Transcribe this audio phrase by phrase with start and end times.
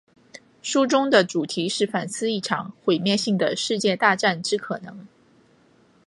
[0.63, 5.05] 书中的主题是反思一场毁灭性的世界大战之可能。